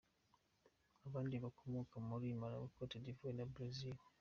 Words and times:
Abandi 1.07 1.35
bakomoka 1.43 1.95
muri 2.07 2.27
Malawi, 2.39 2.67
Cote 2.75 2.97
d’Ivoire 3.03 3.35
na 3.37 3.45
Brazil. 3.53 3.95